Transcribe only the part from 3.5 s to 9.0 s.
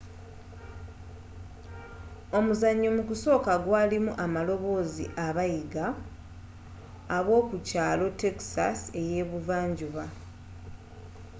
gwaalimu abaamaloboozi abayiga abookukyaalo texas